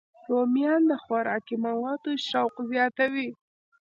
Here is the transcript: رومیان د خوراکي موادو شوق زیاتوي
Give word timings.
رومیان 0.29 0.81
د 0.91 0.93
خوراکي 1.03 1.55
موادو 1.65 2.11
شوق 2.29 2.53
زیاتوي 2.71 3.27